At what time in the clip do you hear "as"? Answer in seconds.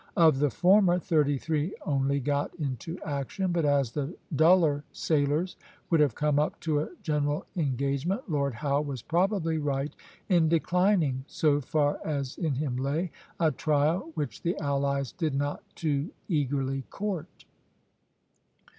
3.65-3.91, 12.03-12.39